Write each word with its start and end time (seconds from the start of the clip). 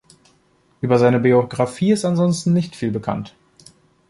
Über 0.81 0.97
seine 0.97 1.19
Biografie 1.19 1.91
ist 1.91 2.05
ansonsten 2.05 2.53
nicht 2.53 2.75
viel 2.75 2.89
bekannt. 2.89 3.35